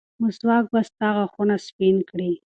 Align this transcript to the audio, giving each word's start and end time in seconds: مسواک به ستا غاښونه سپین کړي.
مسواک 0.21 0.65
به 0.71 0.79
ستا 0.89 1.07
غاښونه 1.15 1.55
سپین 1.67 1.95
کړي. 2.09 2.31